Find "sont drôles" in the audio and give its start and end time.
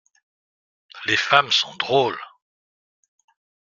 1.51-2.17